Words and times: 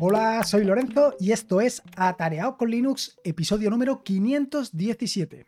Hola, 0.00 0.44
soy 0.44 0.62
Lorenzo 0.62 1.16
y 1.18 1.32
esto 1.32 1.60
es 1.60 1.82
Atareado 1.96 2.56
con 2.56 2.70
Linux, 2.70 3.18
episodio 3.24 3.68
número 3.68 4.04
517. 4.04 5.46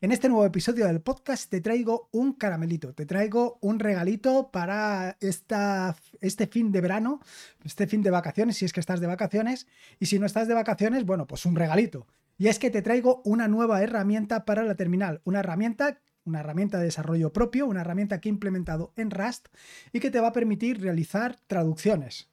En 0.00 0.12
este 0.12 0.30
nuevo 0.30 0.46
episodio 0.46 0.86
del 0.86 1.02
podcast 1.02 1.50
te 1.50 1.60
traigo 1.60 2.08
un 2.10 2.32
caramelito, 2.32 2.94
te 2.94 3.04
traigo 3.04 3.58
un 3.60 3.78
regalito 3.78 4.50
para 4.50 5.18
esta, 5.20 5.94
este 6.22 6.46
fin 6.46 6.72
de 6.72 6.80
verano, 6.80 7.20
este 7.64 7.86
fin 7.86 8.00
de 8.00 8.10
vacaciones, 8.10 8.56
si 8.56 8.64
es 8.64 8.72
que 8.72 8.80
estás 8.80 9.00
de 9.00 9.08
vacaciones, 9.08 9.66
y 10.00 10.06
si 10.06 10.18
no 10.18 10.24
estás 10.24 10.48
de 10.48 10.54
vacaciones, 10.54 11.04
bueno, 11.04 11.26
pues 11.26 11.44
un 11.44 11.54
regalito. 11.54 12.06
Y 12.38 12.48
es 12.48 12.58
que 12.58 12.70
te 12.70 12.80
traigo 12.80 13.20
una 13.26 13.46
nueva 13.46 13.82
herramienta 13.82 14.46
para 14.46 14.62
la 14.62 14.76
terminal, 14.76 15.20
una 15.24 15.40
herramienta 15.40 16.00
una 16.24 16.40
herramienta 16.40 16.78
de 16.78 16.86
desarrollo 16.86 17.32
propio, 17.32 17.66
una 17.66 17.82
herramienta 17.82 18.20
que 18.20 18.28
he 18.28 18.32
implementado 18.32 18.92
en 18.96 19.12
Rust 19.12 19.46
y 19.92 20.00
que 20.00 20.10
te 20.10 20.18
va 20.18 20.28
a 20.28 20.32
permitir 20.32 20.80
realizar 20.80 21.38
traducciones 21.46 22.30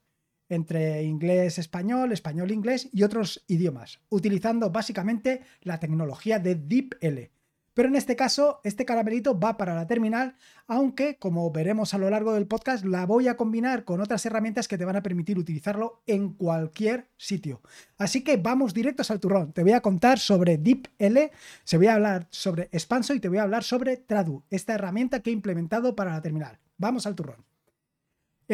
entre 0.54 1.04
inglés, 1.04 1.60
español, 1.60 2.12
español, 2.12 2.52
inglés 2.52 2.90
y 2.92 3.04
otros 3.04 3.44
idiomas, 3.48 4.00
utilizando 4.10 4.70
básicamente 4.70 5.42
la 5.62 5.80
tecnología 5.80 6.40
de 6.40 6.56
DeepL. 6.56 7.32
Pero 7.74 7.90
en 7.90 7.96
este 7.96 8.16
caso, 8.16 8.62
este 8.64 8.86
caramelito 8.86 9.40
va 9.40 9.58
para 9.58 9.74
la 9.74 9.88
terminal, 9.88 10.36
aunque, 10.68 11.18
como 11.18 11.50
veremos 11.52 11.94
a 11.94 11.98
lo 11.98 12.08
largo 12.10 12.34
del 12.34 12.46
podcast, 12.46 12.86
la 12.86 13.08
voy 13.08 13.28
a 13.28 13.36
combinar 13.36 13.84
con 13.84 14.00
otras 14.00 14.24
herramientas 14.28 14.68
que 14.68 14.78
te 14.78 14.86
van 14.86 14.96
a 14.96 15.02
permitir 15.02 15.40
utilizarlo 15.40 16.04
en 16.06 16.34
cualquier 16.34 17.10
sitio. 17.18 17.62
Así 17.98 18.24
que 18.24 18.38
vamos 18.38 18.76
directos 18.76 19.10
al 19.10 19.20
turrón. 19.20 19.54
Te 19.54 19.64
voy 19.64 19.72
a 19.72 19.82
contar 19.82 20.20
sobre 20.20 20.60
DeepL, 20.60 21.32
se 21.64 21.78
voy 21.78 21.88
a 21.88 21.96
hablar 21.96 22.28
sobre 22.30 22.70
Expanso 22.72 23.16
y 23.16 23.20
te 23.20 23.30
voy 23.30 23.40
a 23.40 23.44
hablar 23.44 23.64
sobre 23.64 23.98
Tradu, 23.98 24.44
esta 24.52 24.76
herramienta 24.76 25.22
que 25.22 25.32
he 25.32 25.34
implementado 25.34 25.96
para 25.96 26.12
la 26.12 26.22
terminal. 26.22 26.60
Vamos 26.78 27.08
al 27.08 27.16
turrón. 27.16 27.53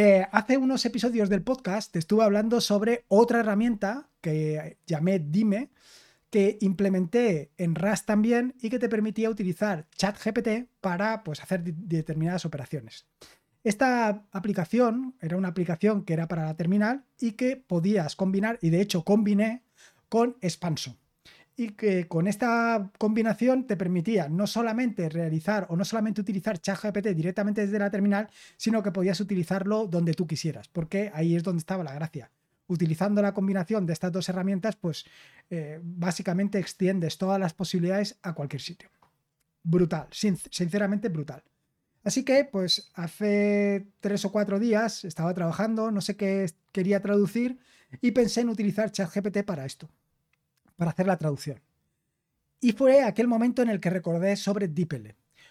Eh, 0.02 0.26
hace 0.32 0.56
unos 0.56 0.86
episodios 0.86 1.28
del 1.28 1.44
podcast 1.44 1.92
te 1.92 2.00
estuve 2.00 2.24
hablando 2.24 2.62
sobre 2.62 3.04
otra 3.10 3.42
herramienta 3.42 4.08
que 4.22 4.78
llamé 4.88 5.20
Dime, 5.20 5.72
que 6.30 6.58
implementé 6.62 7.52
en 7.58 7.76
Rust 7.76 8.06
también 8.06 8.56
y 8.62 8.70
que 8.70 8.80
te 8.80 8.88
permitía 8.88 9.30
utilizar 9.30 9.90
ChatGPT 9.98 10.70
para 10.80 11.22
pues, 11.26 11.42
hacer 11.42 11.66
determinadas 11.66 12.46
operaciones. 12.46 13.08
Esta 13.66 14.26
aplicación 14.32 15.18
era 15.20 15.36
una 15.36 15.50
aplicación 15.50 16.06
que 16.06 16.14
era 16.14 16.30
para 16.30 16.46
la 16.46 16.56
terminal 16.56 17.04
y 17.20 17.34
que 17.34 17.58
podías 17.58 18.16
combinar, 18.16 18.58
y 18.62 18.70
de 18.70 18.80
hecho 18.80 19.04
combiné 19.04 19.64
con 20.08 20.38
Expanso. 20.40 20.98
Y 21.60 21.72
que 21.72 22.08
con 22.08 22.28
esta 22.30 22.90
combinación 22.98 23.68
te 23.68 23.76
permitía 23.76 24.30
no 24.30 24.48
solamente 24.48 25.10
realizar 25.10 25.68
o 25.70 25.76
no 25.76 25.84
solamente 25.84 26.22
utilizar 26.22 26.58
ChatGPT 26.58 27.08
directamente 27.08 27.60
desde 27.60 27.78
la 27.80 27.92
terminal, 27.92 28.30
sino 28.56 28.82
que 28.82 28.94
podías 28.94 29.20
utilizarlo 29.20 29.86
donde 29.86 30.14
tú 30.14 30.26
quisieras, 30.26 30.70
porque 30.70 31.12
ahí 31.14 31.36
es 31.36 31.44
donde 31.44 31.60
estaba 31.60 31.84
la 31.84 31.94
gracia 31.94 32.32
utilizando 32.68 33.22
la 33.22 33.34
combinación 33.34 33.86
de 33.86 33.92
estas 33.92 34.14
dos 34.14 34.30
herramientas, 34.30 34.78
pues 34.78 35.04
eh, 35.50 35.82
básicamente 35.84 36.60
extiendes 36.60 37.18
todas 37.18 37.40
las 37.42 37.54
posibilidades 37.54 38.18
a 38.22 38.34
cualquier 38.34 38.62
sitio. 38.62 38.90
Brutal, 39.62 40.08
sinceramente 40.12 41.10
brutal. 41.10 41.44
Así 42.06 42.24
que, 42.24 42.46
pues 42.46 42.90
hace 42.94 43.88
tres 44.00 44.24
o 44.24 44.32
cuatro 44.32 44.60
días 44.60 45.04
estaba 45.04 45.34
trabajando, 45.34 45.92
no 45.92 46.00
sé 46.00 46.16
qué 46.16 46.50
quería 46.72 47.02
traducir 47.02 47.60
y 48.00 48.12
pensé 48.12 48.42
en 48.42 48.50
utilizar 48.50 48.92
ChatGPT 48.92 49.44
para 49.44 49.66
esto, 49.66 49.90
para 50.80 50.92
hacer 50.92 51.08
la 51.08 51.18
traducción. 51.18 51.62
Y 52.62 52.72
fue 52.72 53.02
aquel 53.02 53.28
momento 53.28 53.62
en 53.62 53.70
el 53.70 53.82
que 53.82 53.90
recordé 53.90 54.38
sobre 54.38 54.70
DeepL. 54.70 55.10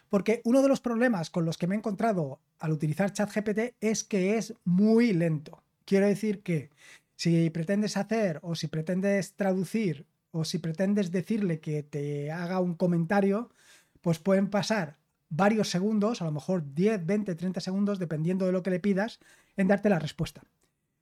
Porque 0.08 0.40
uno 0.44 0.62
de 0.62 0.68
los 0.68 0.80
problemas 0.80 1.28
con 1.28 1.44
los 1.44 1.58
que 1.58 1.66
me 1.66 1.74
he 1.74 1.78
encontrado 1.78 2.40
al 2.58 2.72
utilizar 2.72 3.12
ChatGPT 3.12 3.74
es 3.82 4.04
que 4.04 4.38
es 4.38 4.54
muy 4.64 5.12
lento. 5.12 5.62
Quiero 5.84 6.06
decir 6.06 6.42
que 6.42 6.70
si 7.14 7.50
pretendes 7.50 7.98
hacer 7.98 8.40
o 8.42 8.54
si 8.54 8.68
pretendes 8.68 9.34
traducir 9.34 10.06
o 10.30 10.46
si 10.46 10.58
pretendes 10.58 11.12
decirle 11.12 11.60
que 11.60 11.82
te 11.82 12.32
haga 12.32 12.60
un 12.60 12.74
comentario, 12.74 13.50
pues 14.00 14.18
pueden 14.18 14.48
pasar 14.48 14.96
varios 15.28 15.68
segundos, 15.68 16.22
a 16.22 16.24
lo 16.24 16.32
mejor 16.32 16.74
10, 16.74 17.04
20, 17.04 17.34
30 17.34 17.60
segundos, 17.60 17.98
dependiendo 17.98 18.46
de 18.46 18.52
lo 18.52 18.62
que 18.62 18.70
le 18.70 18.80
pidas, 18.80 19.20
en 19.58 19.68
darte 19.68 19.90
la 19.90 19.98
respuesta. 19.98 20.42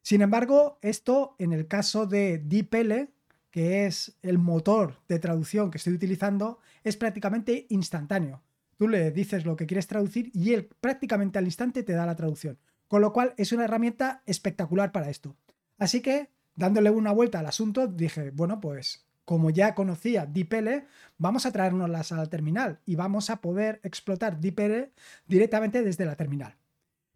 Sin 0.02 0.20
embargo, 0.20 0.78
esto 0.82 1.36
en 1.38 1.52
el 1.52 1.68
caso 1.68 2.06
de 2.06 2.38
DeepL, 2.38 3.08
que 3.56 3.86
es 3.86 4.14
el 4.20 4.36
motor 4.36 5.00
de 5.08 5.18
traducción 5.18 5.70
que 5.70 5.78
estoy 5.78 5.94
utilizando, 5.94 6.58
es 6.84 6.98
prácticamente 6.98 7.64
instantáneo. 7.70 8.42
Tú 8.76 8.86
le 8.86 9.10
dices 9.12 9.46
lo 9.46 9.56
que 9.56 9.64
quieres 9.64 9.86
traducir 9.86 10.30
y 10.34 10.52
él 10.52 10.68
prácticamente 10.78 11.38
al 11.38 11.46
instante 11.46 11.82
te 11.82 11.94
da 11.94 12.04
la 12.04 12.16
traducción. 12.16 12.58
Con 12.86 13.00
lo 13.00 13.14
cual 13.14 13.32
es 13.38 13.52
una 13.52 13.64
herramienta 13.64 14.22
espectacular 14.26 14.92
para 14.92 15.08
esto. 15.08 15.38
Así 15.78 16.02
que, 16.02 16.28
dándole 16.54 16.90
una 16.90 17.12
vuelta 17.12 17.38
al 17.38 17.46
asunto, 17.46 17.86
dije, 17.86 18.30
bueno, 18.30 18.60
pues 18.60 19.06
como 19.24 19.48
ya 19.48 19.74
conocía 19.74 20.26
DeepL, 20.26 20.84
vamos 21.16 21.46
a 21.46 21.52
traernoslas 21.52 22.12
a 22.12 22.16
la 22.18 22.26
terminal 22.26 22.80
y 22.84 22.96
vamos 22.96 23.30
a 23.30 23.40
poder 23.40 23.80
explotar 23.84 24.38
DeepL 24.38 24.92
directamente 25.26 25.82
desde 25.82 26.04
la 26.04 26.16
terminal. 26.16 26.58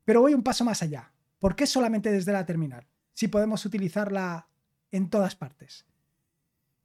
Pero 0.06 0.22
voy 0.22 0.32
un 0.32 0.42
paso 0.42 0.64
más 0.64 0.82
allá. 0.82 1.12
¿Por 1.38 1.54
qué 1.54 1.66
solamente 1.66 2.10
desde 2.10 2.32
la 2.32 2.46
terminal? 2.46 2.86
Si 3.12 3.28
podemos 3.28 3.66
utilizarla 3.66 4.48
en 4.90 5.10
todas 5.10 5.36
partes. 5.36 5.84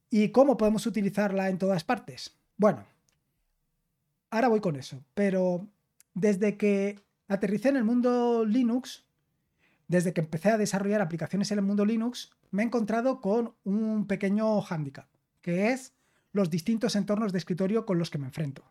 ¿Y 0.10 0.30
cómo 0.30 0.58
podemos 0.58 0.86
utilizarla 0.86 1.50
en 1.50 1.58
todas 1.58 1.84
partes? 1.84 2.38
Bueno, 2.58 2.86
ahora 4.30 4.48
voy 4.48 4.62
con 4.62 4.76
eso, 4.76 5.04
pero 5.14 5.68
desde 6.14 6.58
que 6.58 7.00
aterricé 7.28 7.70
en 7.70 7.78
el 7.78 7.84
mundo 7.84 8.46
Linux, 8.46 9.06
desde 9.88 10.14
que 10.14 10.22
empecé 10.22 10.50
a 10.50 10.58
desarrollar 10.58 11.02
aplicaciones 11.02 11.52
en 11.52 11.60
el 11.60 11.66
mundo 11.66 11.86
Linux, 11.86 12.32
me 12.52 12.64
he 12.64 12.66
encontrado 12.66 13.22
con 13.22 13.56
un 13.64 14.08
pequeño 14.08 14.62
hándicap, 14.62 15.08
que 15.42 15.72
es 15.72 15.94
los 16.32 16.50
distintos 16.50 16.96
entornos 16.96 17.32
de 17.32 17.40
escritorio 17.40 17.86
con 17.86 17.98
los 17.98 18.10
que 18.10 18.18
me 18.18 18.28
enfrento. 18.28 18.64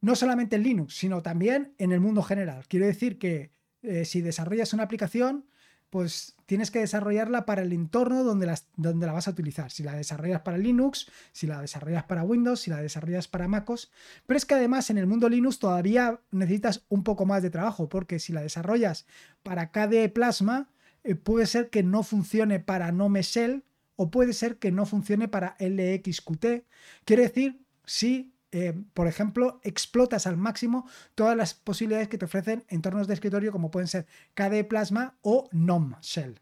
No 0.00 0.16
solamente 0.16 0.56
en 0.56 0.62
Linux, 0.62 0.96
sino 0.96 1.22
también 1.22 1.74
en 1.78 1.92
el 1.92 2.00
mundo 2.00 2.22
general. 2.22 2.66
Quiero 2.68 2.86
decir 2.86 3.18
que 3.18 3.52
eh, 3.82 4.04
si 4.04 4.22
desarrollas 4.22 4.72
una 4.72 4.84
aplicación, 4.84 5.46
pues 5.90 6.36
tienes 6.46 6.70
que 6.70 6.78
desarrollarla 6.78 7.44
para 7.44 7.62
el 7.62 7.72
entorno 7.72 8.24
donde, 8.24 8.52
donde, 8.76 9.06
la 9.06 9.12
vas 9.12 9.28
a 9.28 9.32
utilizar. 9.32 9.70
Si 9.70 9.82
la 9.82 9.94
desarrollas 9.94 10.40
para 10.40 10.56
Linux, 10.56 11.10
si 11.32 11.46
la 11.46 11.60
desarrollas 11.60 12.04
para 12.04 12.22
Windows, 12.22 12.60
si 12.60 12.70
la 12.70 12.80
desarrollas 12.80 13.28
para 13.28 13.48
MacOS. 13.48 13.90
Pero 14.26 14.38
es 14.38 14.46
que 14.46 14.54
además 14.54 14.88
en 14.90 14.98
el 14.98 15.06
mundo 15.06 15.28
Linux 15.28 15.58
todavía 15.58 16.20
necesitas 16.30 16.84
un 16.88 17.02
poco 17.02 17.26
más 17.26 17.42
de 17.42 17.50
trabajo, 17.50 17.88
porque 17.88 18.20
si 18.20 18.32
la 18.32 18.42
desarrollas 18.42 19.06
para 19.42 19.72
KDE 19.72 20.08
Plasma, 20.08 20.70
eh, 21.02 21.16
puede 21.16 21.46
ser 21.46 21.70
que 21.70 21.82
no 21.82 22.02
funcione 22.02 22.60
para 22.60 22.92
Nome 22.92 23.22
Shell 23.22 23.64
o 23.96 24.10
puede 24.10 24.32
ser 24.32 24.58
que 24.58 24.70
no 24.70 24.86
funcione 24.86 25.28
para 25.28 25.56
LXQT. 25.58 26.64
Quiere 27.04 27.22
decir, 27.22 27.60
si 27.84 28.32
eh, 28.52 28.74
por 28.94 29.06
ejemplo, 29.06 29.60
explotas 29.62 30.26
al 30.26 30.36
máximo 30.36 30.88
todas 31.14 31.36
las 31.36 31.54
posibilidades 31.54 32.08
que 32.08 32.18
te 32.18 32.24
ofrecen 32.24 32.64
entornos 32.68 33.06
de 33.06 33.14
escritorio 33.14 33.52
como 33.52 33.70
pueden 33.70 33.88
ser 33.88 34.06
KDE 34.34 34.64
Plasma 34.64 35.16
o 35.22 35.48
NOM 35.52 35.94
Shell. 36.00 36.40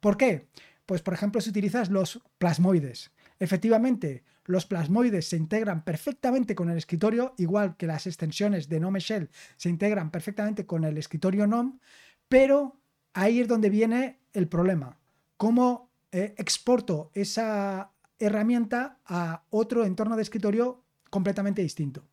¿Por 0.00 0.16
qué? 0.16 0.48
Pues 0.86 1.02
por 1.02 1.14
ejemplo, 1.14 1.40
si 1.40 1.50
utilizas 1.50 1.90
los 1.90 2.20
plasmoides. 2.38 3.12
Efectivamente, 3.38 4.24
los 4.44 4.66
plasmoides 4.66 5.28
se 5.28 5.36
integran 5.36 5.84
perfectamente 5.84 6.54
con 6.54 6.70
el 6.70 6.78
escritorio, 6.78 7.34
igual 7.38 7.76
que 7.76 7.86
las 7.86 8.06
extensiones 8.06 8.68
de 8.68 8.80
Nome 8.80 9.00
Shell 9.00 9.30
se 9.56 9.68
integran 9.68 10.10
perfectamente 10.10 10.66
con 10.66 10.84
el 10.84 10.98
escritorio 10.98 11.46
NOM, 11.46 11.78
pero 12.28 12.80
ahí 13.12 13.40
es 13.40 13.48
donde 13.48 13.70
viene 13.70 14.20
el 14.32 14.48
problema. 14.48 14.98
¿Cómo 15.36 15.90
eh, 16.12 16.34
exporto 16.38 17.10
esa 17.14 17.92
herramienta 18.18 18.98
a 19.06 19.44
otro 19.50 19.84
entorno 19.84 20.16
de 20.16 20.22
escritorio 20.22 20.82
completamente 21.10 21.62
distinto. 21.62 22.04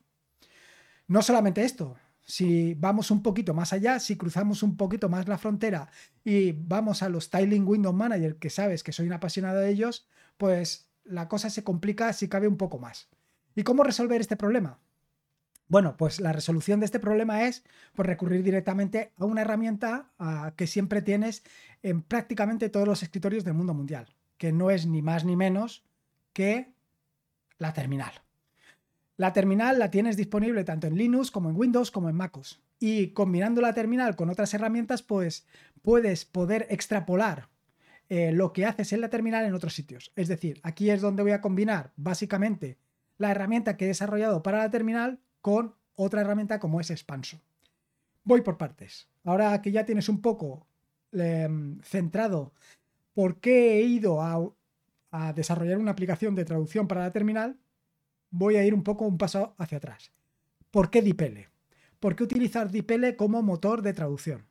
No 1.07 1.21
solamente 1.21 1.63
esto, 1.63 1.95
si 2.25 2.73
vamos 2.73 3.09
un 3.11 3.23
poquito 3.23 3.53
más 3.53 3.71
allá, 3.71 3.99
si 3.99 4.17
cruzamos 4.17 4.61
un 4.61 4.75
poquito 4.75 5.07
más 5.07 5.27
la 5.29 5.37
frontera 5.37 5.89
y 6.25 6.51
vamos 6.51 7.01
a 7.01 7.09
los 7.09 7.25
Styling 7.25 7.65
Window 7.65 7.93
Manager, 7.93 8.35
que 8.35 8.49
sabes 8.49 8.83
que 8.83 8.91
soy 8.91 9.07
un 9.07 9.13
apasionado 9.13 9.59
de 9.59 9.69
ellos, 9.69 10.09
pues 10.35 10.89
la 11.05 11.29
cosa 11.29 11.49
se 11.49 11.63
complica 11.63 12.11
si 12.11 12.27
cabe 12.27 12.49
un 12.49 12.57
poco 12.57 12.79
más. 12.79 13.07
¿Y 13.55 13.63
cómo 13.63 13.83
resolver 13.83 14.19
este 14.19 14.35
problema? 14.35 14.79
Bueno, 15.69 15.97
pues 15.97 16.19
la 16.19 16.33
resolución 16.33 16.79
de 16.79 16.85
este 16.85 16.99
problema 16.99 17.45
es 17.45 17.63
pues, 17.93 18.05
recurrir 18.05 18.43
directamente 18.43 19.13
a 19.17 19.25
una 19.25 19.41
herramienta 19.41 20.11
que 20.55 20.67
siempre 20.67 21.01
tienes 21.01 21.43
en 21.81 22.01
prácticamente 22.01 22.69
todos 22.69 22.87
los 22.87 23.03
escritorios 23.03 23.43
del 23.43 23.53
mundo 23.53 23.73
mundial, 23.73 24.13
que 24.37 24.51
no 24.51 24.69
es 24.69 24.85
ni 24.85 25.01
más 25.01 25.25
ni 25.25 25.35
menos 25.35 25.85
que 26.33 26.73
la 27.57 27.73
terminal. 27.73 28.26
La 29.17 29.33
terminal 29.33 29.79
la 29.79 29.89
tienes 29.89 30.15
disponible 30.15 30.63
tanto 30.63 30.85
en 30.85 30.95
Linux 30.95 31.31
como 31.31 31.49
en 31.49 31.57
Windows 31.57 31.89
como 31.89 32.07
en 32.07 32.15
MacOS. 32.15 32.61
Y 32.79 33.07
combinando 33.09 33.61
la 33.61 33.73
terminal 33.73 34.15
con 34.15 34.29
otras 34.29 34.53
herramientas, 34.53 35.01
pues 35.01 35.47
puedes 35.81 36.23
poder 36.25 36.67
extrapolar 36.69 37.49
eh, 38.09 38.31
lo 38.31 38.53
que 38.53 38.65
haces 38.65 38.93
en 38.93 39.01
la 39.01 39.09
terminal 39.09 39.45
en 39.45 39.55
otros 39.55 39.73
sitios. 39.73 40.11
Es 40.15 40.27
decir, 40.27 40.59
aquí 40.61 40.91
es 40.91 41.01
donde 41.01 41.23
voy 41.23 41.31
a 41.31 41.41
combinar 41.41 41.91
básicamente 41.95 42.77
la 43.17 43.31
herramienta 43.31 43.75
que 43.75 43.85
he 43.85 43.87
desarrollado 43.87 44.43
para 44.43 44.59
la 44.59 44.69
terminal 44.69 45.19
con 45.41 45.73
otra 45.95 46.21
herramienta 46.21 46.59
como 46.59 46.79
es 46.79 46.91
Expanso. 46.91 47.41
Voy 48.23 48.41
por 48.41 48.57
partes. 48.57 49.09
Ahora 49.23 49.59
que 49.63 49.71
ya 49.71 49.85
tienes 49.85 50.09
un 50.09 50.21
poco 50.21 50.67
em, 51.11 51.79
centrado 51.81 52.53
por 53.13 53.39
qué 53.39 53.79
he 53.79 53.81
ido 53.81 54.21
a, 54.21 54.53
a 55.09 55.33
desarrollar 55.33 55.79
una 55.79 55.91
aplicación 55.91 56.35
de 56.35 56.45
traducción 56.45 56.87
para 56.87 57.01
la 57.01 57.11
terminal, 57.11 57.57
voy 58.29 58.55
a 58.57 58.65
ir 58.65 58.73
un 58.73 58.83
poco 58.83 59.05
un 59.05 59.17
paso 59.17 59.55
hacia 59.57 59.77
atrás. 59.77 60.11
¿Por 60.71 60.89
qué 60.89 61.01
DeepL? 61.01 61.47
¿Por 61.99 62.15
qué 62.15 62.23
utilizar 62.23 62.69
DeepL 62.69 63.15
como 63.15 63.41
motor 63.41 63.81
de 63.81 63.93
traducción? 63.93 64.45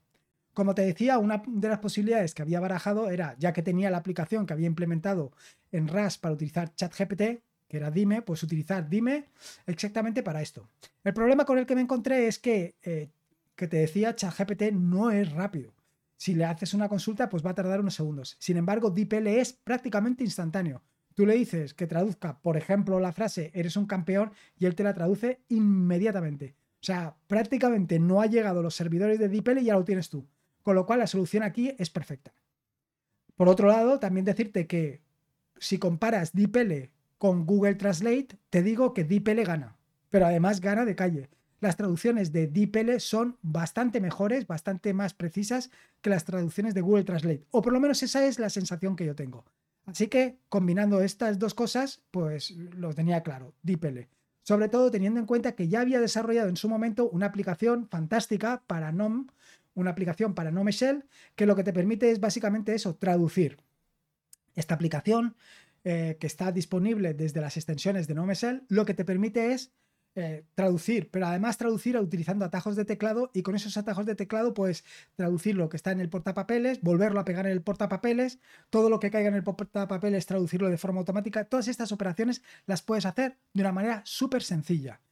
Como 0.55 0.75
te 0.75 0.83
decía, 0.83 1.19
una 1.19 1.43
de 1.47 1.69
las 1.69 1.81
posibilidades 1.81 2.35
que 2.35 2.43
había 2.43 2.61
barajado 2.61 3.11
era, 3.11 3.37
ya 3.39 3.53
que 3.53 3.63
tenía 3.63 3.91
la 3.91 3.99
aplicación 3.99 4.47
que 4.47 4.55
había 4.55 4.67
implementado 4.67 5.33
en 5.71 5.87
RAS 5.87 6.17
para 6.19 6.35
utilizar 6.35 6.75
ChatGPT, 6.75 7.43
que 7.69 7.77
era 7.77 7.91
Dime, 7.91 8.23
pues 8.23 8.43
utilizar 8.43 8.89
Dime 8.89 9.27
exactamente 9.67 10.23
para 10.23 10.41
esto. 10.41 10.69
El 11.05 11.13
problema 11.13 11.45
con 11.45 11.59
el 11.59 11.67
que 11.67 11.75
me 11.75 11.83
encontré 11.83 12.27
es 12.27 12.39
que, 12.39 12.77
eh, 12.83 13.11
que 13.55 13.69
te 13.69 13.77
decía, 13.77 14.17
ChatGPT 14.17 14.73
no 14.73 15.11
es 15.11 15.31
rápido. 15.33 15.75
Si 16.17 16.35
le 16.35 16.47
haces 16.47 16.73
una 16.73 16.89
consulta, 16.89 17.29
pues 17.29 17.45
va 17.45 17.51
a 17.51 17.55
tardar 17.55 17.81
unos 17.81 17.95
segundos. 17.95 18.37
Sin 18.39 18.57
embargo, 18.57 18.91
DeepL 18.91 19.27
es 19.27 19.53
prácticamente 19.53 20.25
instantáneo. 20.25 20.83
Tú 21.17 21.25
le 21.25 21.35
dices 21.35 21.73
que 21.73 21.87
traduzca, 21.87 22.39
por 22.43 22.59
ejemplo, 22.59 23.01
la 23.01 23.11
frase 23.11 23.51
eres 23.55 23.79
un 23.79 23.87
campeón 23.87 24.33
y 24.59 24.67
él 24.67 24.75
te 24.75 24.85
la 24.85 24.93
traduce 24.93 25.41
inmediatamente. 25.49 26.57
O 26.75 26.85
sea, 26.85 27.17
prácticamente 27.27 27.99
no 27.99 28.21
ha 28.21 28.27
llegado 28.27 28.63
los 28.63 28.75
servidores 28.75 29.19
de 29.19 29.31
DeepL 29.31 29.61
y 29.61 29.65
ya 29.65 29.73
lo 29.73 29.85
tienes 29.87 30.11
tú. 30.11 30.27
Con 30.63 30.75
lo 30.75 30.85
cual 30.85 30.99
la 30.99 31.07
solución 31.07 31.43
aquí 31.43 31.75
es 31.79 31.89
perfecta. 31.89 32.35
Por 33.35 33.49
otro 33.49 33.67
lado, 33.67 33.99
también 33.99 34.27
decirte 34.27 34.67
que 34.67 35.01
si 35.57 35.79
comparas 35.79 36.35
DeepL 36.35 36.91
con 37.17 37.47
Google 37.47 37.77
Translate, 37.77 38.39
te 38.51 38.63
digo 38.63 38.93
que 38.93 39.05
DeepL 39.05 39.41
gana, 39.43 39.79
pero 40.11 40.27
además 40.27 40.61
gana 40.61 40.85
de 40.85 40.97
calle. 40.97 41.31
Las 41.61 41.79
traducciones 41.79 42.31
de 42.31 42.47
DeepL 42.47 42.99
son 42.99 43.39
bastante 43.41 44.03
mejores, 44.03 44.47
bastante 44.47 44.93
más 44.93 45.15
precisas 45.15 45.71
que 46.03 46.11
las 46.11 46.27
traducciones 46.27 46.75
de 46.75 46.83
Google 46.83 47.05
Translate, 47.05 47.47
o 47.53 47.63
por 47.63 47.73
lo 47.73 47.81
menos 47.81 48.03
esa 48.03 48.27
es 48.27 48.39
la 48.39 48.51
sensación 48.51 48.97
que 48.97 49.07
yo 49.07 49.15
tengo. 49.15 49.47
Así 49.87 50.09
que 50.09 50.39
combinando 50.49 51.01
estas 51.01 51.39
dos 51.39 51.55
cosas, 51.55 52.03
pues 52.11 52.51
lo 52.51 52.93
tenía 52.93 53.23
claro, 53.23 53.55
DeepL. 53.63 54.01
Sobre 54.43 54.69
todo 54.69 54.91
teniendo 54.91 55.21
en 55.21 55.27
cuenta 55.27 55.53
que 55.53 55.69
ya 55.69 55.81
había 55.81 56.01
desarrollado 56.01 56.49
en 56.49 56.57
su 56.57 56.69
momento 56.69 57.09
una 57.09 57.27
aplicación 57.27 57.89
fantástica 57.89 58.63
para 58.67 58.93
NOM, 58.93 59.29
una 59.75 59.91
aplicación 59.91 60.35
para 60.35 60.51
NOM 60.51 60.69
Shell, 60.69 61.05
que 61.35 61.47
lo 61.47 61.57
que 61.57 61.65
te 61.65 61.73
permite 61.73 62.11
es 62.11 62.21
básicamente 62.21 62.75
eso, 62.75 62.97
traducir. 62.97 63.59
Esta 64.55 64.75
aplicación 64.75 65.37
eh, 65.89 66.17
que 66.19 66.27
está 66.27 66.51
disponible 66.51 67.15
desde 67.15 67.41
las 67.41 67.57
extensiones 67.57 68.09
de 68.09 68.15
NomeShell, 68.15 68.65
lo 68.69 68.85
que 68.85 68.93
te 68.93 69.05
permite 69.05 69.53
es 69.53 69.71
eh, 70.19 70.47
traducir, 70.55 71.11
pero 71.11 71.27
además 71.27 71.59
traducir 71.59 71.95
utilizando 71.99 72.47
atajos 72.47 72.75
de 72.75 72.87
teclado 72.87 73.31
y 73.35 73.43
con 73.43 73.55
esos 73.55 73.77
atajos 73.77 74.07
de 74.07 74.15
teclado 74.15 74.55
puedes 74.55 74.83
traducir 75.15 75.57
lo 75.57 75.69
que 75.69 75.77
está 75.77 75.93
en 75.93 76.01
el 76.01 76.09
portapapeles, 76.09 76.81
volverlo 76.81 77.21
a 77.21 77.27
pegar 77.27 77.45
en 77.45 77.53
el 77.53 77.61
portapapeles, 77.61 78.39
todo 78.71 78.89
lo 78.89 78.99
que 78.99 79.11
caiga 79.11 79.29
en 79.29 79.35
el 79.35 79.45
portapapeles 79.45 80.25
traducirlo 80.25 80.71
de 80.71 80.79
forma 80.79 81.01
automática. 81.01 81.45
Todas 81.45 81.69
estas 81.69 81.93
operaciones 81.93 82.43
las 82.65 82.81
puedes 82.81 83.05
hacer 83.05 83.37
de 83.53 83.61
una 83.61 83.73
manera 83.73 84.01
súper 84.07 84.43
sencilla. 84.43 85.03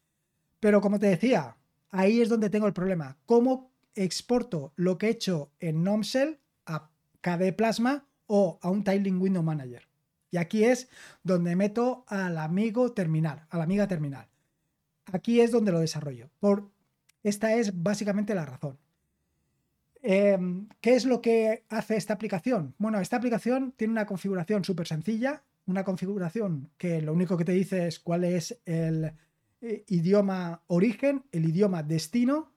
Pero 0.58 0.80
como 0.80 0.98
te 0.98 1.08
decía, 1.08 1.58
ahí 1.90 2.22
es 2.22 2.30
donde 2.30 2.48
tengo 2.48 2.66
el 2.66 2.72
problema. 2.72 3.18
¿Cómo 3.26 3.70
exporto 3.94 4.72
lo 4.74 4.96
que 4.96 5.08
he 5.08 5.10
hecho 5.10 5.50
en 5.60 5.84
NomShell 5.84 6.38
a 6.64 6.88
KDE 7.20 7.52
Plasma 7.52 8.06
o 8.26 8.58
a 8.62 8.70
un 8.70 8.82
Tiling 8.82 9.20
Window 9.20 9.42
Manager? 9.42 9.86
Y 10.30 10.38
aquí 10.38 10.64
es 10.64 10.88
donde 11.22 11.56
meto 11.56 12.06
al 12.08 12.38
amigo 12.38 12.92
terminal, 12.92 13.44
a 13.50 13.58
la 13.58 13.64
amiga 13.64 13.86
terminal. 13.86 14.28
Aquí 15.12 15.40
es 15.40 15.50
donde 15.50 15.72
lo 15.72 15.80
desarrollo. 15.80 16.30
Por, 16.40 16.70
esta 17.22 17.54
es 17.54 17.82
básicamente 17.82 18.34
la 18.34 18.44
razón. 18.44 18.78
Em, 20.02 20.68
¿Qué 20.80 20.94
es 20.94 21.06
lo 21.06 21.20
que 21.22 21.64
hace 21.70 21.96
esta 21.96 22.14
aplicación? 22.14 22.74
Bueno, 22.78 23.00
esta 23.00 23.16
aplicación 23.16 23.72
tiene 23.76 23.92
una 23.92 24.06
configuración 24.06 24.64
súper 24.64 24.86
sencilla, 24.86 25.42
una 25.66 25.82
configuración 25.82 26.70
que 26.76 27.00
lo 27.00 27.12
único 27.12 27.38
que 27.38 27.44
te 27.44 27.52
dice 27.52 27.86
es 27.86 28.00
cuál 28.00 28.24
es 28.24 28.60
el 28.66 29.12
eh, 29.62 29.84
idioma 29.88 30.62
origen, 30.66 31.24
el 31.32 31.46
idioma 31.46 31.82
destino 31.82 32.52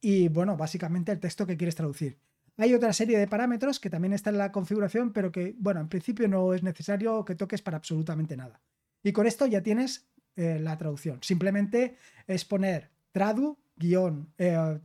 y, 0.00 0.28
bueno, 0.28 0.56
básicamente 0.56 1.12
el 1.12 1.20
texto 1.20 1.46
que 1.46 1.58
quieres 1.58 1.74
traducir. 1.74 2.18
Hay 2.56 2.72
otra 2.72 2.92
serie 2.92 3.18
de 3.18 3.28
parámetros 3.28 3.78
que 3.78 3.90
también 3.90 4.14
están 4.14 4.34
en 4.34 4.38
la 4.38 4.50
configuración, 4.50 5.12
pero 5.12 5.30
que, 5.30 5.54
bueno, 5.58 5.80
en 5.80 5.88
principio 5.88 6.26
no 6.26 6.54
es 6.54 6.62
necesario 6.62 7.24
que 7.24 7.34
toques 7.34 7.60
para 7.60 7.76
absolutamente 7.76 8.36
nada. 8.36 8.62
Y 9.02 9.12
con 9.12 9.26
esto 9.26 9.46
ya 9.46 9.62
tienes 9.62 10.08
eh, 10.38 10.60
la 10.60 10.78
traducción. 10.78 11.18
Simplemente 11.20 11.96
es 12.28 12.44
poner 12.44 12.90
tradu 13.10 13.58
guion, 13.74 14.32
eh, 14.38 14.78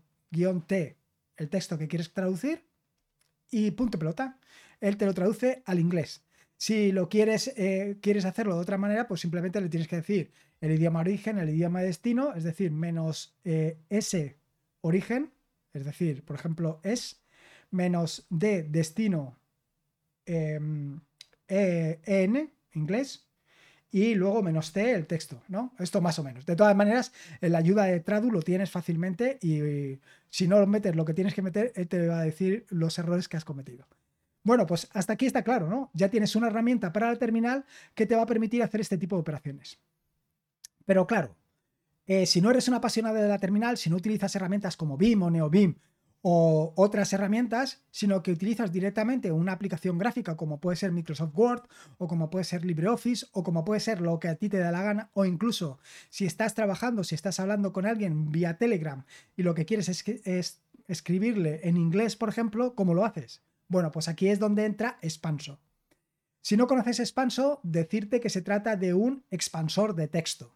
T, 0.65 0.97
el 1.38 1.50
texto 1.50 1.77
que 1.77 1.88
quieres 1.88 2.11
traducir, 2.11 2.65
y 3.51 3.69
punto 3.69 4.00
pelota. 4.00 4.39
Él 4.81 4.97
te 4.97 5.05
lo 5.05 5.13
traduce 5.13 5.61
al 5.67 5.79
inglés. 5.79 6.23
Si 6.57 6.91
lo 6.91 7.07
quieres, 7.07 7.53
eh, 7.55 8.00
quieres 8.01 8.25
hacerlo 8.25 8.55
de 8.55 8.61
otra 8.61 8.79
manera, 8.79 9.07
pues 9.07 9.21
simplemente 9.21 9.61
le 9.61 9.69
tienes 9.69 9.88
que 9.88 9.97
decir 9.97 10.31
el 10.59 10.71
idioma 10.71 11.01
origen, 11.01 11.38
el 11.38 11.51
idioma 11.51 11.83
destino, 11.83 12.33
es 12.33 12.44
decir, 12.44 12.71
menos 12.71 13.38
ese 13.44 14.39
origen, 14.81 15.33
es 15.71 15.85
decir, 15.85 16.25
por 16.25 16.35
ejemplo, 16.35 16.79
es 16.81 17.21
menos 17.69 18.25
de 18.31 18.63
destino 18.63 19.38
em, 20.25 20.99
e, 21.47 21.99
en 22.06 22.51
inglés 22.71 23.27
y 23.94 24.16
luego 24.16 24.42
menos 24.42 24.74
t 24.74 24.92
el 24.92 25.06
texto, 25.06 25.44
¿no? 25.48 25.72
Esto 25.78 26.01
más 26.01 26.18
o 26.18 26.24
menos. 26.24 26.48
De 26.48 26.56
todas 26.56 26.75
maneras, 26.75 27.13
en 27.40 27.51
la 27.51 27.60
ayuda 27.60 27.84
de 27.84 28.00
Tradu 28.00 28.31
lo 28.31 28.42
tienes 28.42 28.72
fácilmente 28.72 29.38
y, 29.40 30.00
si 30.31 30.48
no 30.48 30.60
lo 30.60 30.66
metes 30.66 30.95
lo 30.95 31.06
que 31.06 31.13
tienes 31.13 31.36
que 31.36 31.44
meter, 31.44 31.72
él 31.75 31.88
te 31.88 32.07
va 32.07 32.19
a 32.19 32.24
decir 32.24 32.66
los 32.69 32.98
errores 32.98 33.28
que 33.28 33.38
has 33.38 33.45
cometido. 33.45 33.86
Bueno, 34.44 34.66
pues 34.66 34.90
hasta 34.94 35.13
aquí 35.13 35.28
está 35.28 35.44
claro, 35.44 35.69
¿no? 35.69 35.92
Ya 35.94 36.10
tienes 36.10 36.36
una 36.36 36.48
herramienta 36.48 36.92
para 36.92 37.12
el 37.12 37.19
terminal 37.19 37.66
que 37.94 38.07
te 38.07 38.16
va 38.16 38.24
a 38.24 38.25
permitir 38.25 38.63
hacer 38.63 38.81
este 38.81 38.98
tipo 38.98 39.16
de 39.16 39.22
operaciones. 39.22 39.78
Pero 40.86 41.06
claro, 41.06 41.36
eh, 42.07 42.25
si 42.25 42.42
no 42.42 42.50
eres 42.50 42.68
un 42.68 42.74
apasionado 42.74 43.18
de 43.18 43.28
la 43.28 43.38
terminal, 43.38 43.78
si 43.78 43.92
no 43.92 43.98
utilizas 43.98 44.36
herramientas 44.36 44.75
como 44.75 44.98
BIM 44.98 45.22
o 45.22 45.30
NeoBIM 45.30 45.75
o 46.25 46.71
otras 46.77 47.11
herramientas, 47.11 47.81
sino 47.91 48.23
que 48.23 48.31
utilizas 48.31 48.71
directamente 48.71 49.33
una 49.33 49.51
aplicación 49.51 49.97
gráfica 49.97 50.37
como 50.37 50.61
puede 50.61 50.77
ser 50.77 50.93
Microsoft 50.93 51.33
Word 51.35 51.63
o 51.97 52.07
como 52.07 52.29
puede 52.29 52.45
ser 52.45 52.63
LibreOffice 52.63 53.27
o 53.33 53.43
como 53.43 53.65
puede 53.65 53.81
ser 53.81 53.99
lo 53.99 54.21
que 54.21 54.29
a 54.29 54.35
ti 54.35 54.47
te 54.47 54.57
da 54.57 54.71
la 54.71 54.81
gana 54.81 55.09
o 55.13 55.25
incluso 55.25 55.79
si 56.09 56.25
estás 56.25 56.55
trabajando, 56.55 57.03
si 57.03 57.13
estás 57.13 57.41
hablando 57.41 57.73
con 57.73 57.85
alguien 57.85 58.31
vía 58.31 58.57
Telegram 58.57 59.03
y 59.35 59.43
lo 59.43 59.53
que 59.53 59.65
quieres 59.65 59.89
es, 59.89 60.07
es 60.23 60.61
escribirle 60.87 61.59
en 61.63 61.75
inglés, 61.75 62.15
por 62.15 62.30
ejemplo, 62.30 62.73
¿cómo 62.73 62.94
lo 62.94 63.03
haces? 63.03 63.42
Bueno, 63.68 63.92
pues 63.92 64.07
aquí 64.07 64.30
es 64.30 64.39
donde 64.39 64.63
entra 64.63 64.99
Expanso. 65.01 65.59
Si 66.39 66.56
no 66.56 66.68
conoces 66.68 67.01
Expanso, 67.01 67.59
decirte 67.63 68.21
que 68.21 68.30
se 68.30 68.42
trata 68.42 68.77
de 68.77 68.94
un 68.94 69.25
expansor 69.30 69.94
de 69.94 70.07
texto. 70.07 70.56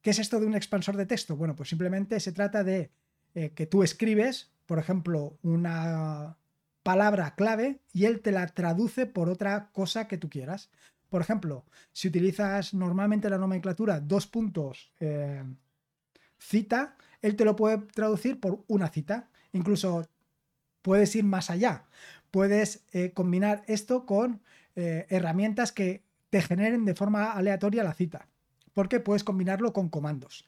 ¿Qué 0.00 0.10
es 0.10 0.18
esto 0.18 0.40
de 0.40 0.46
un 0.46 0.54
expansor 0.54 0.96
de 0.96 1.04
texto? 1.04 1.36
Bueno, 1.36 1.54
pues 1.56 1.68
simplemente 1.68 2.20
se 2.20 2.32
trata 2.32 2.64
de 2.64 2.90
eh, 3.34 3.50
que 3.50 3.66
tú 3.66 3.82
escribes 3.82 4.50
por 4.68 4.78
ejemplo, 4.78 5.38
una 5.42 6.36
palabra 6.82 7.34
clave 7.36 7.80
y 7.94 8.04
él 8.04 8.20
te 8.20 8.32
la 8.32 8.46
traduce 8.48 9.06
por 9.06 9.30
otra 9.30 9.70
cosa 9.72 10.06
que 10.06 10.18
tú 10.18 10.28
quieras. 10.28 10.70
Por 11.08 11.22
ejemplo, 11.22 11.64
si 11.94 12.08
utilizas 12.08 12.74
normalmente 12.74 13.30
la 13.30 13.38
nomenclatura 13.38 13.98
dos 13.98 14.26
puntos 14.26 14.92
eh, 15.00 15.42
cita, 16.36 16.98
él 17.22 17.34
te 17.34 17.46
lo 17.46 17.56
puede 17.56 17.78
traducir 17.78 18.40
por 18.40 18.62
una 18.68 18.88
cita. 18.88 19.30
Incluso 19.52 20.06
puedes 20.82 21.16
ir 21.16 21.24
más 21.24 21.48
allá. 21.48 21.86
Puedes 22.30 22.84
eh, 22.92 23.12
combinar 23.14 23.62
esto 23.68 24.04
con 24.04 24.42
eh, 24.76 25.06
herramientas 25.08 25.72
que 25.72 26.04
te 26.28 26.42
generen 26.42 26.84
de 26.84 26.94
forma 26.94 27.32
aleatoria 27.32 27.84
la 27.84 27.94
cita. 27.94 28.28
Porque 28.74 29.00
puedes 29.00 29.24
combinarlo 29.24 29.72
con 29.72 29.88
comandos. 29.88 30.46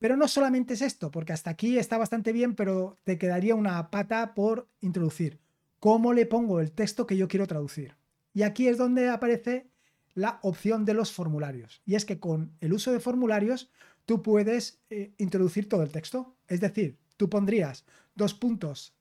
Pero 0.00 0.16
no 0.16 0.26
solamente 0.26 0.74
es 0.74 0.82
esto, 0.82 1.10
porque 1.10 1.34
hasta 1.34 1.50
aquí 1.50 1.78
está 1.78 1.98
bastante 1.98 2.32
bien, 2.32 2.54
pero 2.54 2.96
te 3.04 3.18
quedaría 3.18 3.54
una 3.54 3.90
pata 3.90 4.34
por 4.34 4.66
introducir. 4.80 5.38
¿Cómo 5.78 6.14
le 6.14 6.26
pongo 6.26 6.60
el 6.60 6.72
texto 6.72 7.06
que 7.06 7.18
yo 7.18 7.28
quiero 7.28 7.46
traducir? 7.46 7.96
Y 8.32 8.42
aquí 8.42 8.66
es 8.66 8.78
donde 8.78 9.10
aparece 9.10 9.70
la 10.14 10.40
opción 10.42 10.86
de 10.86 10.94
los 10.94 11.12
formularios. 11.12 11.82
Y 11.84 11.96
es 11.96 12.06
que 12.06 12.18
con 12.18 12.52
el 12.60 12.72
uso 12.72 12.92
de 12.92 13.00
formularios 13.00 13.70
tú 14.06 14.22
puedes 14.22 14.80
eh, 14.88 15.12
introducir 15.18 15.68
todo 15.68 15.82
el 15.82 15.92
texto. 15.92 16.34
Es 16.48 16.60
decir, 16.60 16.98
tú 17.18 17.28
pondrías 17.28 17.84
dos 18.14 18.32
puntos 18.32 18.94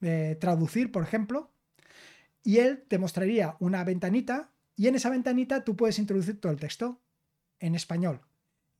eh, 0.00 0.36
traducir, 0.40 0.90
por 0.90 1.04
ejemplo, 1.04 1.52
y 2.42 2.58
él 2.58 2.82
te 2.88 2.98
mostraría 2.98 3.56
una 3.60 3.84
ventanita 3.84 4.50
y 4.74 4.88
en 4.88 4.96
esa 4.96 5.10
ventanita 5.10 5.62
tú 5.62 5.76
puedes 5.76 6.00
introducir 6.00 6.40
todo 6.40 6.50
el 6.50 6.58
texto 6.58 7.00
en 7.60 7.76
español. 7.76 8.20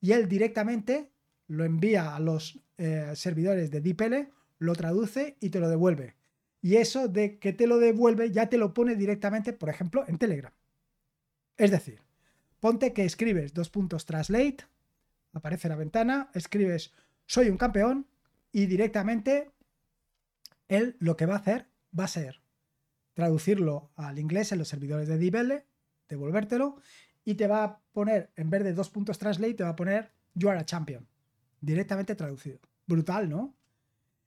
Y 0.01 0.13
él 0.13 0.29
directamente 0.29 1.12
lo 1.49 1.65
envía 1.65 2.15
a 2.15 2.21
los 2.21 2.61
eh, 2.79 3.13
servidores 3.15 3.71
de 3.71 3.81
DeepL, 3.81 4.31
lo 4.59 4.75
traduce 4.75 5.37
y 5.41 5.51
te 5.51 5.61
lo 5.61 5.69
devuelve. 5.69 6.17
Y 6.61 6.77
eso 6.77 7.09
de 7.09 7.39
que 7.39 7.53
te 7.53 7.67
lo 7.67 7.79
devuelve 7.79 8.31
ya 8.31 8.49
te 8.49 8.59
lo 8.59 8.73
pone 8.73 8.95
directamente, 8.95 9.53
por 9.53 9.69
ejemplo, 9.69 10.05
en 10.07 10.19
Telegram. 10.19 10.53
Es 11.57 11.71
decir, 11.71 12.01
ponte 12.61 12.93
que 12.93 13.05
escribes 13.05 13.53
dos 13.53 13.69
puntos 13.69 14.07
translate, 14.07 14.59
aparece 15.33 15.69
la 15.69 15.77
ventana, 15.77 16.31
escribes 16.35 16.93
soy 17.27 17.49
un 17.49 17.57
campeón 17.57 18.07
y 18.53 18.67
directamente 18.67 19.51
él 20.69 20.97
lo 21.01 21.17
que 21.17 21.27
va 21.27 21.35
a 21.35 21.39
hacer 21.39 21.67
va 21.99 22.05
a 22.05 22.09
ser 22.09 22.41
traducirlo 23.15 23.91
al 23.97 24.19
inglés 24.19 24.53
en 24.53 24.59
los 24.59 24.69
servidores 24.69 25.09
de 25.09 25.19
DeepL, 25.19 25.65
devolvértelo 26.09 26.77
y 27.25 27.35
te 27.35 27.47
va 27.47 27.65
a 27.65 27.81
poner, 27.93 28.31
en 28.37 28.51
vez 28.51 28.65
de 28.65 28.73
dos 28.73 28.91
puntos 28.91 29.19
translate, 29.19 29.55
te 29.55 29.65
va 29.65 29.71
a 29.71 29.77
poner 29.77 30.13
You 30.35 30.49
are 30.49 30.59
a 30.59 30.65
champion. 30.65 31.07
Directamente 31.63 32.15
traducido. 32.15 32.59
Brutal, 32.87 33.31
¿no? 33.31 33.55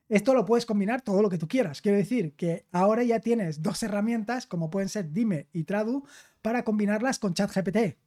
Esto 0.10 0.34
lo 0.34 0.46
puedes 0.46 0.65
combinar 0.65 1.01
todo 1.01 1.22
lo 1.22 1.30
que 1.30 1.38
tú 1.38 1.48
quieras. 1.48 1.82
Quiero 1.82 1.98
decir 1.98 2.34
que 2.34 2.65
ahora 2.72 3.04
ya 3.04 3.20
tienes 3.20 3.62
dos 3.62 3.84
herramientas, 3.84 4.48
como 4.48 4.70
pueden 4.70 4.89
ser 4.89 5.12
Dime 5.12 5.48
y 5.51 5.63
Tradu, 5.63 6.06
para 6.42 6.63
combinarlas 6.63 7.20
con 7.20 7.34
ChatGPT. 7.34 7.98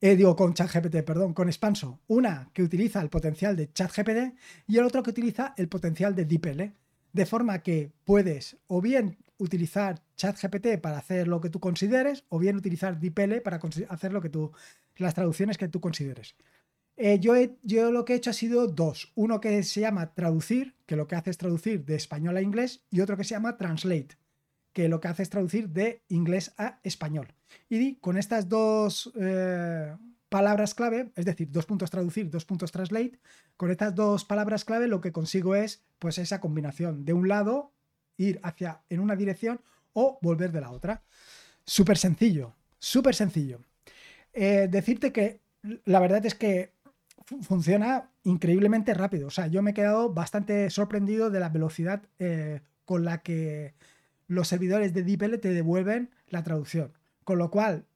Eh, 0.00 0.16
digo, 0.16 0.36
con 0.36 0.54
ChatGPT, 0.54 1.02
perdón, 1.04 1.34
con 1.34 1.48
Expanso. 1.48 2.00
Una 2.06 2.50
que 2.52 2.62
utiliza 2.62 3.00
el 3.00 3.10
potencial 3.10 3.56
de 3.56 3.72
ChatGPT 3.72 4.36
y 4.66 4.78
el 4.78 4.84
otro 4.84 5.02
que 5.02 5.10
utiliza 5.10 5.54
el 5.56 5.68
potencial 5.68 6.14
de 6.14 6.24
DeepL. 6.24 6.72
De 7.12 7.26
forma 7.26 7.60
que 7.60 7.92
puedes 8.04 8.56
o 8.66 8.80
bien 8.80 9.18
utilizar 9.38 10.02
ChatGPT 10.16 10.78
para 10.80 10.98
hacer 10.98 11.26
lo 11.26 11.40
que 11.40 11.50
tú 11.50 11.58
consideres 11.58 12.24
o 12.28 12.38
bien 12.38 12.56
utilizar 12.56 12.98
DeepL 12.98 13.40
para 13.42 13.60
hacer 13.88 14.12
lo 14.12 14.20
que 14.20 14.28
tú, 14.28 14.52
las 14.96 15.14
traducciones 15.14 15.58
que 15.58 15.68
tú 15.68 15.80
consideres. 15.80 16.36
Eh, 16.96 17.18
yo, 17.18 17.34
yo 17.62 17.90
lo 17.90 18.04
que 18.04 18.12
he 18.12 18.16
hecho 18.16 18.30
ha 18.30 18.34
sido 18.34 18.66
dos. 18.66 19.12
Uno 19.14 19.40
que 19.40 19.62
se 19.62 19.80
llama 19.80 20.14
traducir, 20.14 20.74
que 20.86 20.96
lo 20.96 21.08
que 21.08 21.16
hace 21.16 21.30
es 21.30 21.38
traducir 21.38 21.84
de 21.84 21.96
español 21.96 22.36
a 22.36 22.42
inglés, 22.42 22.84
y 22.90 23.00
otro 23.00 23.16
que 23.16 23.24
se 23.24 23.34
llama 23.34 23.56
translate, 23.56 24.16
que 24.72 24.88
lo 24.88 25.00
que 25.00 25.08
hace 25.08 25.22
es 25.22 25.30
traducir 25.30 25.68
de 25.70 26.02
inglés 26.08 26.52
a 26.56 26.78
español. 26.82 27.32
Y 27.68 27.96
con 27.96 28.16
estas 28.16 28.48
dos 28.48 29.12
eh, 29.16 29.94
palabras 30.28 30.74
clave, 30.74 31.12
es 31.16 31.24
decir, 31.24 31.50
dos 31.50 31.66
puntos 31.66 31.90
traducir, 31.90 32.30
dos 32.30 32.44
puntos 32.44 32.72
translate, 32.72 33.18
con 33.56 33.70
estas 33.70 33.94
dos 33.94 34.24
palabras 34.24 34.64
clave 34.64 34.88
lo 34.88 35.00
que 35.00 35.12
consigo 35.12 35.54
es 35.54 35.82
pues 35.98 36.18
esa 36.18 36.40
combinación. 36.40 37.04
De 37.04 37.12
un 37.12 37.28
lado, 37.28 37.72
ir 38.16 38.40
hacia 38.42 38.82
en 38.88 39.00
una 39.00 39.16
dirección 39.16 39.60
o 39.92 40.18
volver 40.22 40.52
de 40.52 40.60
la 40.60 40.70
otra. 40.70 41.02
Súper 41.64 41.98
sencillo, 41.98 42.54
súper 42.78 43.14
sencillo. 43.14 43.60
Eh, 44.32 44.68
decirte 44.70 45.12
que 45.12 45.40
la 45.84 46.00
verdad 46.00 46.26
es 46.26 46.34
que 46.34 46.72
funciona 47.42 48.10
increíblemente 48.22 48.94
rápido. 48.94 49.28
O 49.28 49.30
sea, 49.30 49.46
yo 49.46 49.62
me 49.62 49.70
he 49.70 49.74
quedado 49.74 50.12
bastante 50.12 50.68
sorprendido 50.70 51.30
de 51.30 51.40
la 51.40 51.48
velocidad 51.48 52.02
eh, 52.18 52.60
con 52.84 53.04
la 53.04 53.22
que 53.22 53.74
los 54.26 54.48
servidores 54.48 54.94
de 54.94 55.02
DeepL 55.02 55.36
te 55.36 55.52
devuelven 55.52 56.10
la 56.28 56.42
traducción. 56.42 56.92
Con 57.24 57.38
lo 57.38 57.50
cual, 57.50 57.86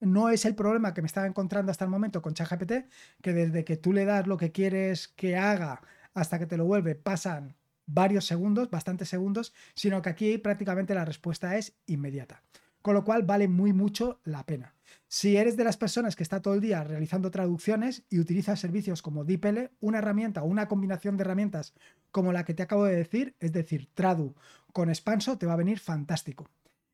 no 0.00 0.30
es 0.30 0.44
el 0.44 0.54
problema 0.54 0.94
que 0.94 1.02
me 1.02 1.06
estaba 1.06 1.26
encontrando 1.26 1.70
hasta 1.70 1.84
el 1.84 1.90
momento 1.90 2.22
con 2.22 2.34
ChatGPT, 2.34 2.72
que 3.20 3.32
desde 3.32 3.64
que 3.64 3.76
tú 3.76 3.92
le 3.92 4.04
das 4.04 4.26
lo 4.26 4.36
que 4.36 4.52
quieres 4.52 5.08
que 5.08 5.36
haga 5.36 5.82
hasta 6.14 6.38
que 6.38 6.46
te 6.46 6.56
lo 6.56 6.64
vuelve 6.64 6.94
pasan 6.94 7.56
varios 7.86 8.26
segundos, 8.26 8.70
bastantes 8.70 9.08
segundos, 9.08 9.54
sino 9.74 10.02
que 10.02 10.10
aquí 10.10 10.38
prácticamente 10.38 10.94
la 10.94 11.04
respuesta 11.04 11.56
es 11.56 11.76
inmediata. 11.86 12.42
Con 12.82 12.94
lo 12.94 13.04
cual 13.04 13.22
vale 13.24 13.48
muy 13.48 13.72
mucho 13.72 14.20
la 14.24 14.44
pena. 14.44 14.74
Si 15.08 15.36
eres 15.36 15.56
de 15.56 15.64
las 15.64 15.76
personas 15.76 16.16
que 16.16 16.22
está 16.22 16.42
todo 16.42 16.54
el 16.54 16.60
día 16.60 16.84
realizando 16.84 17.30
traducciones 17.30 18.04
y 18.10 18.18
utilizas 18.20 18.60
servicios 18.60 19.02
como 19.02 19.24
DeepL, 19.24 19.70
una 19.80 19.98
herramienta 19.98 20.42
o 20.42 20.46
una 20.46 20.68
combinación 20.68 21.16
de 21.16 21.22
herramientas 21.22 21.74
como 22.10 22.32
la 22.32 22.44
que 22.44 22.54
te 22.54 22.62
acabo 22.62 22.84
de 22.84 22.96
decir, 22.96 23.34
es 23.40 23.52
decir, 23.52 23.88
Tradu 23.94 24.34
con 24.72 24.88
Expanso, 24.88 25.38
te 25.38 25.46
va 25.46 25.54
a 25.54 25.56
venir 25.56 25.78
fantástico. 25.78 26.48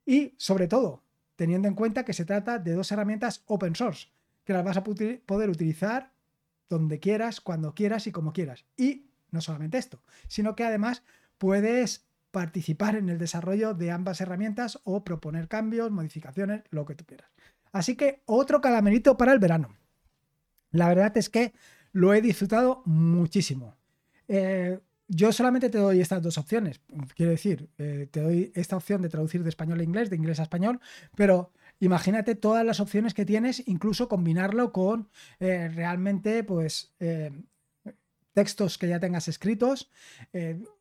Y 0.07 0.35
sobre 0.37 0.69
todo, 0.69 1.03
teniendo 1.37 1.69
en 1.69 1.75
cuenta 1.75 2.05
que 2.05 2.13
se 2.13 2.25
trata 2.25 2.59
de 2.59 2.73
dos 2.73 2.93
herramientas 2.93 3.43
open 3.47 3.75
source, 3.75 4.09
que 4.45 4.53
las 4.53 4.65
vas 4.65 4.77
a 4.77 4.85
poder 4.85 5.51
utilizar 5.51 6.13
donde 6.69 7.01
quieras, 7.01 7.41
cuando 7.41 7.75
quieras 7.75 8.07
y 8.07 8.13
como 8.13 8.33
quieras. 8.33 8.65
Y 8.77 9.07
no 9.31 9.41
solamente 9.41 9.79
esto, 9.79 10.01
sino 10.29 10.55
que 10.55 10.65
además 10.65 11.03
puedes 11.39 12.07
participar 12.31 12.97
en 12.97 13.09
el 13.09 13.19
desarrollo 13.19 13.75
de 13.75 13.91
ambas 13.91 14.21
herramientas 14.21 14.81
o 14.85 15.05
proponer 15.05 15.49
cambios, 15.49 15.91
modificaciones, 15.91 16.63
lo 16.71 16.85
que 16.85 16.95
tú 16.95 17.05
quieras. 17.05 17.31
Así 17.75 17.97
que 17.97 18.23
otro 18.25 18.61
calamerito 18.61 19.17
para 19.17 19.33
el 19.33 19.41
verano. 19.41 19.77
La 20.71 20.89
verdad 20.89 21.15
es 21.19 21.29
que 21.29 21.53
lo 21.91 22.15
he 22.15 22.23
disfrutado 22.23 22.83
muchísimo. 22.87 23.77
Eh, 24.29 24.79
yo 25.09 25.33
solamente 25.33 25.71
te 25.71 25.79
doy 25.79 26.01
estas 26.01 26.23
dos 26.23 26.39
opciones. 26.39 26.81
Quiero 27.17 27.33
decir, 27.33 27.69
eh, 27.79 28.09
te 28.13 28.21
doy 28.21 28.53
esta 28.55 28.77
opción 28.77 29.03
de 29.03 29.09
traducir 29.09 29.43
de 29.43 29.49
español 29.49 29.81
a 29.81 29.83
inglés, 29.83 30.09
de 30.09 30.15
inglés 30.15 30.39
a 30.39 30.45
español, 30.45 30.81
pero 31.17 31.53
imagínate 31.81 32.37
todas 32.37 32.65
las 32.65 32.79
opciones 32.79 33.13
que 33.13 33.27
tienes, 33.27 33.67
incluso 33.67 34.09
combinarlo 34.09 34.71
con 34.71 35.09
eh, 35.41 35.69
realmente, 35.69 36.45
pues, 36.45 36.95
textos 38.35 38.79
que 38.79 38.89
ya 38.89 39.01
tengas 39.01 39.27
escritos 39.27 39.91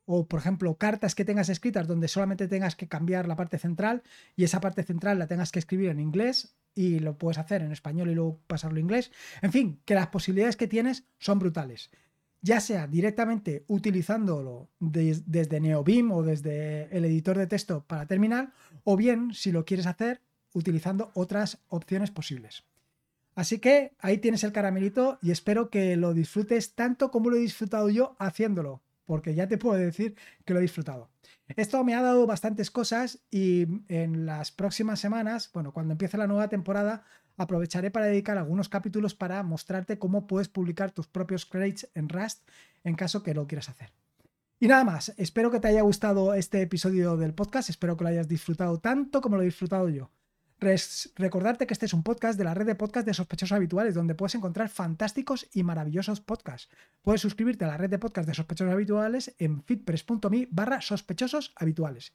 o, 0.06 0.28
por 0.28 0.40
ejemplo, 0.40 0.76
cartas 0.78 1.16
que 1.16 1.26
tengas 1.26 1.50
escritas 1.50 1.88
donde 1.88 2.08
solamente 2.08 2.48
tengas 2.48 2.76
que 2.76 2.88
cambiar 2.88 3.28
la 3.28 3.36
parte 3.36 3.58
central 3.58 4.04
y 4.36 4.44
esa 4.44 4.60
parte 4.60 4.84
central 4.84 5.18
la 5.18 5.28
tengas 5.28 5.52
que 5.52 5.60
escribir 5.60 5.90
en 5.90 6.00
inglés 6.00 6.56
y 6.76 7.00
lo 7.00 7.18
puedes 7.18 7.38
hacer 7.38 7.62
en 7.62 7.72
español 7.72 8.10
y 8.10 8.16
luego 8.16 8.40
pasarlo 8.48 8.78
a 8.78 8.82
inglés. 8.82 9.12
En 9.42 9.52
fin, 9.52 9.80
que 9.86 9.96
las 9.96 10.08
posibilidades 10.08 10.56
que 10.56 10.68
tienes 10.68 11.06
son 11.20 11.40
brutales. 11.40 11.92
Ya 12.42 12.60
sea 12.60 12.88
directamente 12.88 13.64
utilizándolo 13.68 14.70
desde 14.80 15.62
NeoBeam 15.62 16.12
o 16.12 16.24
desde 16.24 16.96
el 16.96 17.06
editor 17.06 17.38
de 17.38 17.48
texto 17.48 17.86
para 17.88 18.06
terminar, 18.06 18.54
o 18.84 18.98
bien 18.98 19.34
si 19.34 19.52
lo 19.52 19.66
quieres 19.66 19.86
hacer 19.86 20.22
utilizando 20.54 21.12
otras 21.14 21.60
opciones 21.70 22.12
posibles. 22.12 22.64
Así 23.36 23.60
que 23.60 23.96
ahí 24.00 24.18
tienes 24.20 24.44
el 24.44 24.52
caramelito 24.52 25.18
y 25.22 25.32
espero 25.32 25.70
que 25.70 25.96
lo 25.96 26.14
disfrutes 26.14 26.76
tanto 26.76 27.12
como 27.12 27.30
lo 27.30 27.38
he 27.38 27.40
disfrutado 27.40 27.90
yo 27.90 28.16
haciéndolo, 28.20 28.82
porque 29.06 29.36
ya 29.36 29.48
te 29.48 29.58
puedo 29.58 29.78
decir 29.78 30.16
que 30.46 30.54
lo 30.54 30.60
he 30.60 30.64
disfrutado. 30.64 31.10
Esto 31.56 31.84
me 31.84 31.96
ha 31.96 32.02
dado 32.02 32.26
bastantes 32.26 32.72
cosas 32.72 33.20
y 33.30 33.68
en 33.88 34.26
las 34.26 34.52
próximas 34.52 35.00
semanas, 35.00 35.50
bueno, 35.54 35.74
cuando 35.74 35.92
empiece 35.92 36.18
la 36.18 36.28
nueva 36.28 36.48
temporada, 36.48 37.04
aprovecharé 37.38 37.92
para 37.92 38.08
dedicar 38.08 38.38
algunos 38.38 38.70
capítulos 38.70 39.14
para 39.16 39.44
mostrarte 39.44 40.00
cómo 40.00 40.28
puedes 40.28 40.50
publicar 40.50 40.92
tus 40.92 41.08
propios 41.08 41.46
crates 41.46 41.90
en 41.96 42.10
Rust 42.10 42.48
en 42.84 42.96
caso 42.96 43.24
que 43.24 43.34
lo 43.34 43.48
quieras 43.48 43.70
hacer. 43.70 43.92
Y 44.60 44.68
nada 44.68 44.84
más, 44.84 45.14
espero 45.18 45.52
que 45.52 45.60
te 45.60 45.68
haya 45.68 45.82
gustado 45.82 46.34
este 46.34 46.62
episodio 46.62 47.18
del 47.18 47.34
podcast, 47.34 47.70
espero 47.70 47.98
que 47.98 48.04
lo 48.06 48.10
hayas 48.10 48.28
disfrutado 48.28 48.80
tanto 48.80 49.20
como 49.22 49.36
lo 49.36 49.42
he 49.42 49.46
disfrutado 49.46 49.90
yo 49.90 50.10
recordarte 50.60 51.68
que 51.68 51.74
este 51.74 51.86
es 51.86 51.94
un 51.94 52.04
podcast 52.04 52.38
de 52.38 52.44
la 52.44 52.54
red 52.54 52.66
de 52.66 52.76
podcast 52.76 53.06
de 53.06 53.14
sospechosos 53.14 53.56
habituales, 53.56 53.94
donde 53.94 54.16
puedes 54.16 54.36
encontrar 54.36 54.70
fantásticos 54.70 55.50
y 55.54 55.64
maravillosos 55.64 56.22
podcasts. 56.22 56.70
Puedes 57.02 57.22
suscribirte 57.22 57.66
a 57.66 57.70
la 57.70 57.78
red 57.78 57.90
de 57.90 58.00
podcast 58.00 58.28
de 58.28 58.34
sospechosos 58.34 58.74
habituales 58.74 59.36
en 59.40 59.62
fitpress.me 59.64 60.48
barra 60.52 60.82
sospechosos 60.82 61.54
habituales. 61.56 62.14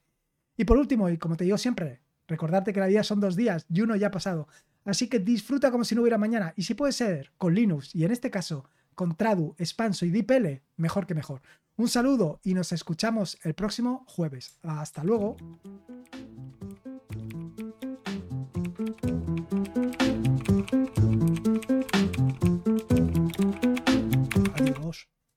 Y 0.56 0.64
por 0.64 0.78
último, 0.78 1.08
y 1.08 1.18
como 1.18 1.36
te 1.36 1.44
digo 1.44 1.58
siempre, 1.58 2.00
recordarte 2.26 2.72
que 2.72 2.80
la 2.80 2.86
vida 2.86 3.02
son 3.02 3.20
dos 3.20 3.36
días 3.36 3.66
y 3.68 3.80
uno 3.80 3.96
ya 3.96 4.08
ha 4.08 4.10
pasado. 4.10 4.48
Así 4.84 5.08
que 5.08 5.18
disfruta 5.18 5.70
como 5.70 5.84
si 5.84 5.94
no 5.94 6.02
hubiera 6.02 6.18
mañana. 6.18 6.54
Y 6.56 6.62
si 6.62 6.74
puede 6.74 6.92
ser 6.92 7.32
con 7.36 7.54
Linux 7.54 7.94
y 7.94 8.04
en 8.04 8.10
este 8.10 8.30
caso 8.30 8.64
con 8.94 9.14
Tradu, 9.14 9.54
Expanso 9.58 10.06
y 10.06 10.10
DeepL, 10.10 10.62
mejor 10.76 11.06
que 11.06 11.14
mejor. 11.14 11.42
Un 11.76 11.88
saludo 11.88 12.40
y 12.42 12.54
nos 12.54 12.72
escuchamos 12.72 13.38
el 13.44 13.54
próximo 13.54 14.04
jueves. 14.08 14.58
Hasta 14.62 15.04
luego. 15.04 15.36